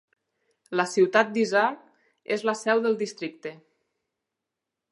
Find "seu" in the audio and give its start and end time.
2.63-2.81